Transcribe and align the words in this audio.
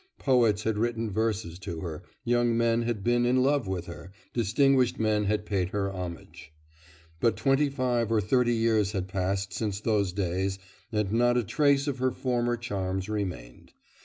Poets 0.17 0.63
had 0.63 0.79
written 0.79 1.11
verses 1.11 1.59
to 1.59 1.81
her, 1.81 2.01
young 2.23 2.57
men 2.57 2.81
had 2.81 3.03
been 3.03 3.23
in 3.23 3.43
love 3.43 3.67
with 3.67 3.85
her, 3.85 4.11
distinguished 4.33 4.97
men 4.99 5.25
had 5.25 5.45
paid 5.45 5.69
her 5.69 5.93
homage. 5.93 6.51
But 7.19 7.37
twenty 7.37 7.69
five 7.69 8.11
or 8.11 8.19
thirty 8.19 8.55
years 8.55 8.93
had 8.93 9.07
passed 9.07 9.53
since 9.53 9.79
those 9.79 10.11
days 10.11 10.57
and 10.91 11.11
not 11.13 11.37
a 11.37 11.43
trace 11.43 11.85
of 11.85 11.99
her 11.99 12.09
former 12.09 12.57
charms 12.57 13.09
remained. 13.09 13.73